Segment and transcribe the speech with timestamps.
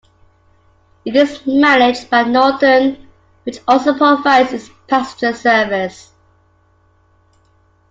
[1.05, 3.07] It is managed by Northern,
[3.43, 6.11] which also provides its passenger service.